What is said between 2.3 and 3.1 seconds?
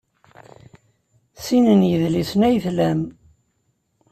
ay tlam?